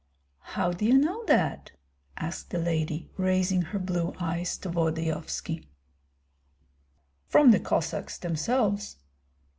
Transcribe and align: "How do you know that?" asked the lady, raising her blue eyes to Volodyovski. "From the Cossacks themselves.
"How 0.57 0.71
do 0.71 0.83
you 0.83 0.97
know 0.97 1.23
that?" 1.25 1.73
asked 2.17 2.49
the 2.49 2.57
lady, 2.57 3.11
raising 3.17 3.61
her 3.61 3.77
blue 3.77 4.15
eyes 4.19 4.57
to 4.57 4.69
Volodyovski. 4.69 5.67
"From 7.27 7.51
the 7.51 7.59
Cossacks 7.59 8.17
themselves. 8.17 8.95